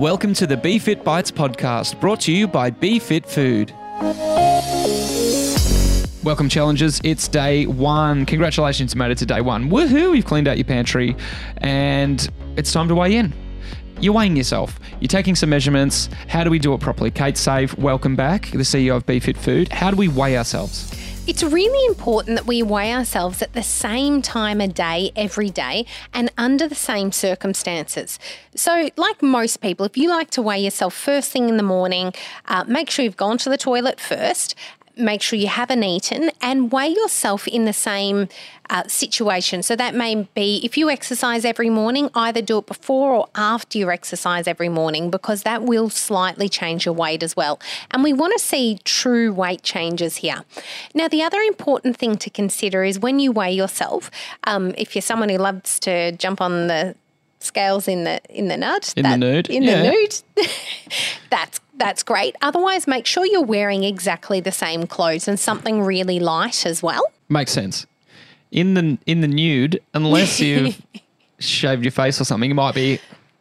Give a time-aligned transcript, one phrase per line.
[0.00, 3.70] Welcome to the Be Fit Bites podcast, brought to you by Be Fit Food.
[6.24, 7.02] Welcome, challengers.
[7.04, 8.24] It's day one.
[8.24, 9.68] Congratulations, you made it to day one.
[9.68, 10.16] Woohoo!
[10.16, 11.14] You've cleaned out your pantry,
[11.58, 12.26] and
[12.56, 13.34] it's time to weigh in.
[14.00, 14.80] You're weighing yourself.
[15.00, 16.08] You're taking some measurements.
[16.28, 17.10] How do we do it properly?
[17.10, 19.70] Kate Save, welcome back, the CEO of Be Fit Food.
[19.70, 20.90] How do we weigh ourselves?
[21.26, 25.86] It's really important that we weigh ourselves at the same time a day, every day,
[26.14, 28.18] and under the same circumstances.
[28.56, 32.14] So, like most people, if you like to weigh yourself first thing in the morning,
[32.46, 34.54] uh, make sure you've gone to the toilet first
[34.96, 38.28] make sure you haven't eaten and weigh yourself in the same
[38.68, 39.62] uh, situation.
[39.62, 43.78] So that may be if you exercise every morning, either do it before or after
[43.78, 47.60] your exercise every morning because that will slightly change your weight as well.
[47.90, 50.44] And we want to see true weight changes here.
[50.94, 54.10] Now, the other important thing to consider is when you weigh yourself,
[54.44, 56.94] um, if you're someone who loves to jump on the
[57.40, 59.82] scales in the in the nut in that, the nude in yeah.
[59.82, 60.22] the nude
[61.30, 62.36] that's that's great.
[62.42, 67.02] Otherwise, make sure you're wearing exactly the same clothes and something really light as well.
[67.28, 67.86] Makes sense.
[68.52, 70.80] In the in the nude, unless you've
[71.38, 73.00] shaved your face or something, it might be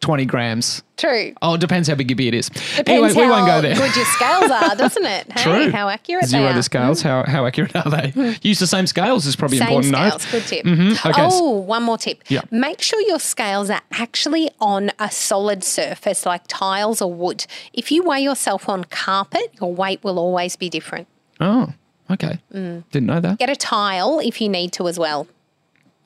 [0.00, 0.82] 20 grams.
[0.96, 1.34] True.
[1.42, 2.48] Oh, it depends how big your beard is.
[2.48, 3.74] Depends anyway, we won't go there.
[3.74, 5.26] good your scales are, doesn't it?
[5.40, 5.70] Hey, True.
[5.70, 7.02] How accurate Zero the scales.
[7.02, 8.36] How, how accurate are they?
[8.42, 9.94] Use the same scales is probably same important.
[9.94, 10.24] scales.
[10.24, 10.30] Note.
[10.32, 10.64] Good tip.
[10.66, 11.08] Mm-hmm.
[11.08, 11.28] Okay.
[11.30, 12.22] Oh, one more tip.
[12.28, 12.42] Yeah.
[12.50, 17.46] Make sure your scales are actually on a solid surface like tiles or wood.
[17.72, 21.08] If you weigh yourself on carpet, your weight will always be different.
[21.40, 21.72] Oh,
[22.10, 22.38] okay.
[22.52, 22.84] Mm.
[22.90, 23.38] Didn't know that.
[23.38, 25.26] Get a tile if you need to as well.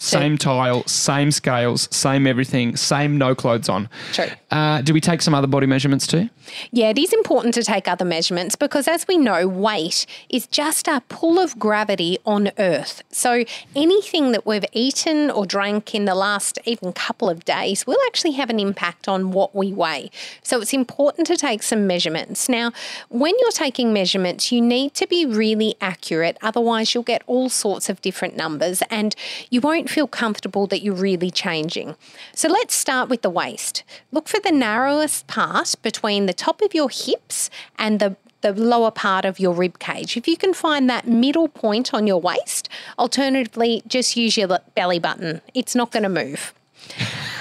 [0.04, 3.88] Same tile, same scales, same everything, same no clothes on.
[4.12, 4.26] True.
[4.54, 6.30] Uh, do we take some other body measurements too?
[6.70, 10.86] Yeah, it is important to take other measurements because, as we know, weight is just
[10.86, 13.02] a pull of gravity on Earth.
[13.10, 13.44] So
[13.74, 18.30] anything that we've eaten or drank in the last even couple of days will actually
[18.32, 20.12] have an impact on what we weigh.
[20.44, 22.48] So it's important to take some measurements.
[22.48, 22.70] Now,
[23.08, 27.88] when you're taking measurements, you need to be really accurate, otherwise, you'll get all sorts
[27.88, 29.16] of different numbers and
[29.50, 31.96] you won't feel comfortable that you're really changing.
[32.36, 33.82] So let's start with the waist.
[34.12, 38.90] Look for the narrowest part between the top of your hips and the the lower
[38.90, 40.18] part of your rib cage.
[40.18, 42.68] If you can find that middle point on your waist,
[42.98, 45.40] alternatively, just use your belly button.
[45.54, 46.52] It's not going to move.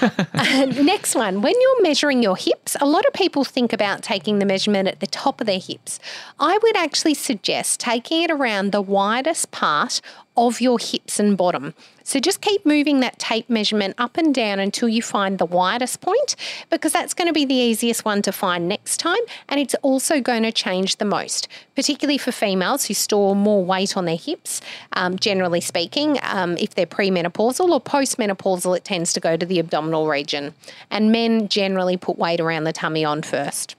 [0.00, 4.38] uh, next one, when you're measuring your hips, a lot of people think about taking
[4.38, 6.00] the measurement at the top of their hips.
[6.40, 10.00] I would actually suggest taking it around the widest part
[10.36, 11.74] of your hips and bottom.
[12.02, 16.00] So just keep moving that tape measurement up and down until you find the widest
[16.00, 16.36] point
[16.68, 20.20] because that's going to be the easiest one to find next time and it's also
[20.20, 24.60] going to change the most, particularly for females who store more weight on their hips,
[24.92, 26.18] um, generally speaking.
[26.22, 30.54] Um, if they're premenopausal or postmenopausal, it tends to go to the abdominal region.
[30.90, 33.76] And men generally put weight around the tummy on first.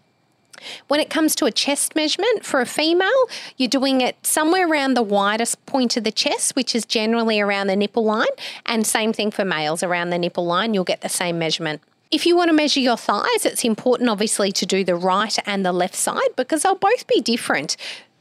[0.87, 3.09] When it comes to a chest measurement for a female,
[3.57, 7.67] you're doing it somewhere around the widest point of the chest, which is generally around
[7.67, 8.27] the nipple line,
[8.65, 11.81] and same thing for males around the nipple line, you'll get the same measurement.
[12.11, 15.65] If you want to measure your thighs, it's important obviously to do the right and
[15.65, 17.75] the left side because they'll both be different.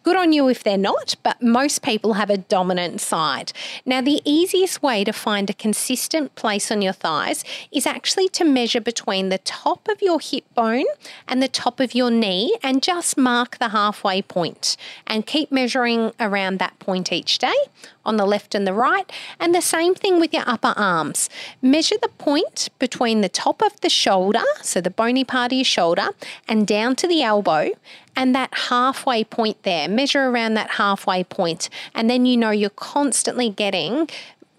[0.04, 3.54] Good on you if they're not, but most people have a dominant side.
[3.86, 7.42] Now, the easiest way to find a consistent place on your thighs
[7.72, 10.84] is actually to measure between the top of your hip bone
[11.26, 14.76] and the top of your knee and just mark the halfway point
[15.06, 17.56] and keep measuring around that point each day
[18.04, 19.10] on the left and the right.
[19.40, 21.30] And the same thing with your upper arms.
[21.62, 25.64] Measure the point between the top of the shoulder, so the bony part of your
[25.64, 26.10] shoulder,
[26.46, 27.70] and down to the elbow,
[28.16, 29.88] and that halfway point there.
[29.88, 34.08] Measure around that halfway point, and then you know you're constantly getting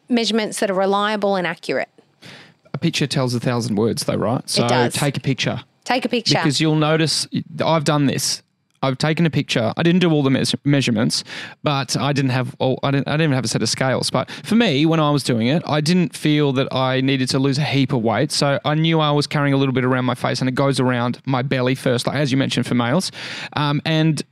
[0.10, 1.90] measurements that are reliable and accurate.
[2.74, 4.48] A picture tells a thousand words, though, right?
[4.50, 5.62] So take a picture.
[5.86, 6.36] Take a picture.
[6.36, 7.28] Because you'll notice,
[7.64, 8.42] I've done this.
[8.86, 9.74] I've taken a picture.
[9.78, 11.24] I didn't do all the me- measurements,
[11.64, 12.80] but I didn't have all.
[12.84, 14.10] I didn't, I didn't even have a set of scales.
[14.10, 17.40] But for me, when I was doing it, I didn't feel that I needed to
[17.40, 18.32] lose a heap of weight.
[18.32, 20.80] So I knew I was carrying a little bit around my face, and it goes
[20.80, 23.12] around my belly first, like as you mentioned for males.
[23.54, 24.24] Um, and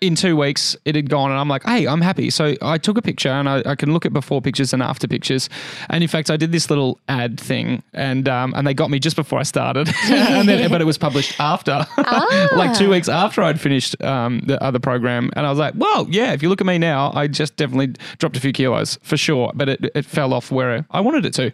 [0.00, 2.30] in two weeks it had gone and i'm like hey i'm happy.
[2.30, 5.06] So i took a picture and i, I can look at before pictures and after
[5.06, 5.50] pictures.
[5.90, 8.98] And in fact i did this little ad thing and um, and they got me
[8.98, 9.88] just before i started.
[10.14, 11.86] And then, but it was published after.
[11.98, 12.48] Ah.
[12.56, 15.30] like two weeks after i'd finished um, the other program.
[15.36, 17.94] And i was like well yeah if you look at me now i just definitely
[18.18, 19.52] dropped a few kilos for sure.
[19.54, 21.52] But it, it fell off where i wanted it to.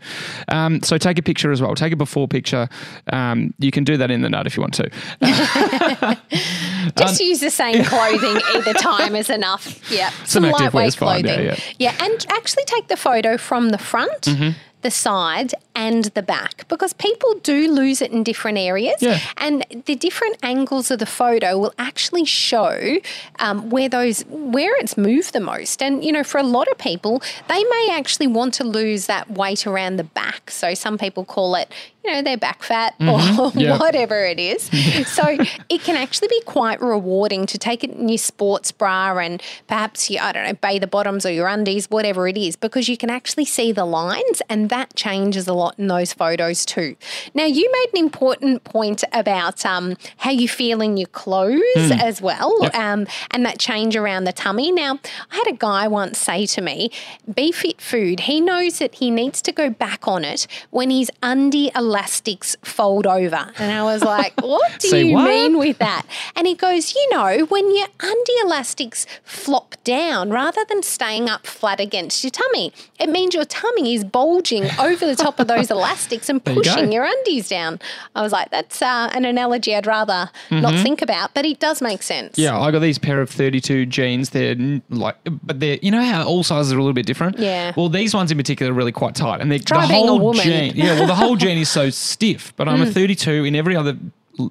[0.48, 1.74] Um, so take a picture as well.
[1.74, 2.68] Take a before picture.
[3.12, 4.88] Um, you can do that in the nut if you want to.
[6.96, 9.90] Just use the same clothes clothing either time is enough.
[9.90, 11.26] Yeah, some, some lightweight clothing.
[11.26, 11.92] Fine, yeah, yeah.
[11.98, 14.22] yeah, and actually take the photo from the front.
[14.22, 14.50] Mm-hmm
[14.82, 18.96] the side, and the back because people do lose it in different areas.
[19.00, 19.18] Yeah.
[19.38, 22.98] And the different angles of the photo will actually show
[23.38, 25.82] um, where those where it's moved the most.
[25.82, 29.30] And you know, for a lot of people, they may actually want to lose that
[29.30, 30.50] weight around the back.
[30.50, 31.72] So some people call it,
[32.04, 33.58] you know, their back fat or Mm-hmm.
[33.60, 33.78] Yeah.
[33.78, 34.62] whatever it is.
[35.12, 35.36] so
[35.68, 40.08] it can actually be quite rewarding to take it in your sports bra and perhaps
[40.10, 42.96] you, I don't know, bathe the bottoms or your undies, whatever it is, because you
[42.96, 46.96] can actually see the lines and that changes a lot in those photos too.
[47.34, 52.22] Now, you made an important point about um, how you feel in your clothes as
[52.22, 54.72] well um, and that change around the tummy.
[54.72, 54.98] Now,
[55.30, 56.90] I had a guy once say to me,
[57.34, 61.10] Be Fit Food, he knows that he needs to go back on it when his
[61.22, 63.50] undie elastics fold over.
[63.58, 65.24] And I was like, What do you what?
[65.24, 66.06] mean with that?
[66.36, 71.46] And he goes, You know, when your undie elastics flop down rather than staying up
[71.46, 75.70] flat against your tummy, it means your tummy is bulging over the top of those
[75.76, 77.80] elastics and you pushing your undies down.
[78.14, 81.82] I was like, That's uh, an analogy I'd rather not think about, but it does
[81.82, 82.32] make sense.
[82.32, 82.42] Mm-hmm.
[82.42, 84.30] Yeah, I got these pair of 32 jeans.
[84.30, 84.54] They're
[84.90, 87.38] like, but they're, you know how all sizes are a little bit different?
[87.38, 87.72] Yeah.
[87.76, 89.40] Well, these ones in particular are really quite tight.
[89.40, 90.76] And they're, Try the whole jean.
[90.76, 92.88] Yeah, well, the whole jean is so stiff, but I'm Mm.
[92.88, 93.96] a 32 in every other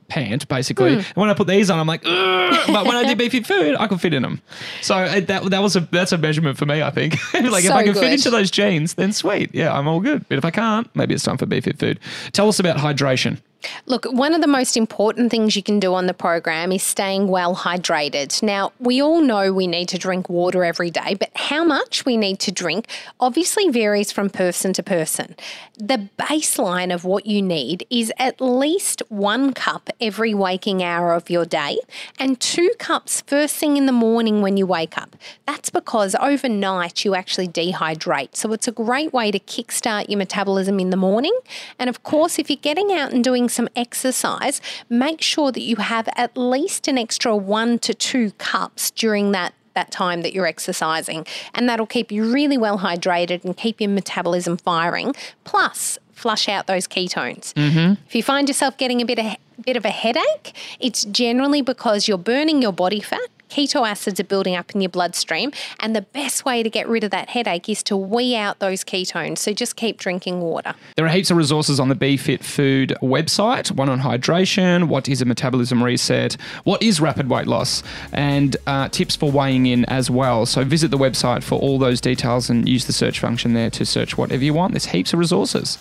[0.07, 0.93] pant, basically.
[0.95, 0.99] Hmm.
[0.99, 3.75] And when I put these on, I'm like, but when I did Be Fit Food,
[3.79, 4.41] I could fit in them.
[4.81, 7.13] So uh, that, that was a, that's a measurement for me, I think.
[7.33, 9.49] like if I can fit into those jeans, then sweet.
[9.53, 10.27] Yeah, I'm all good.
[10.29, 11.99] But if I can't, maybe it's time for Be Fit Food.
[12.33, 13.39] Tell us about hydration.
[13.85, 17.27] Look, one of the most important things you can do on the program is staying
[17.27, 18.41] well hydrated.
[18.41, 22.15] Now, we all know we need to drink water every day, but how much we
[22.15, 22.87] need to drink
[23.19, 25.35] obviously varies from person to person.
[25.77, 31.29] The baseline of what you need is at least one cup every waking hour of
[31.29, 31.79] your day
[32.17, 35.15] and two cups first thing in the morning when you wake up.
[35.45, 38.35] That's because overnight you actually dehydrate.
[38.35, 41.37] So it's a great way to kickstart your metabolism in the morning.
[41.77, 45.77] And of course, if you're getting out and doing some exercise, make sure that you
[45.77, 50.47] have at least an extra one to two cups during that that time that you're
[50.47, 51.25] exercising.
[51.53, 55.15] And that'll keep you really well hydrated and keep your metabolism firing
[55.45, 57.53] plus flush out those ketones.
[57.53, 57.93] Mm-hmm.
[58.05, 62.07] If you find yourself getting a bit of, bit of a headache it's generally because
[62.07, 66.01] you're burning your body fat keto acids are building up in your bloodstream and the
[66.01, 69.51] best way to get rid of that headache is to wee out those ketones so
[69.53, 73.71] just keep drinking water There are heaps of resources on the Be Fit Food website.
[73.71, 78.89] One on hydration, what is a metabolism reset, what is rapid weight loss, and uh,
[78.89, 80.45] tips for weighing in as well.
[80.45, 83.85] So visit the website for all those details and use the search function there to
[83.85, 84.73] search whatever you want.
[84.73, 85.77] There's heaps of resources.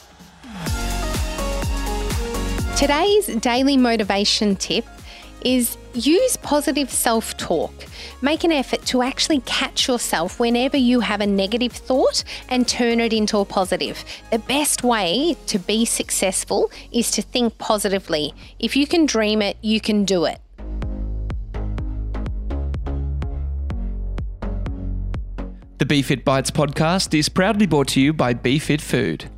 [2.76, 4.84] Today's daily motivation tip
[5.44, 7.72] is use positive self talk.
[8.22, 13.00] Make an effort to actually catch yourself whenever you have a negative thought and turn
[13.00, 14.04] it into a positive.
[14.30, 18.34] The best way to be successful is to think positively.
[18.58, 20.40] If you can dream it, you can do it.
[25.78, 29.30] The Be Fit Bites podcast is proudly brought to you by Be Fit Food.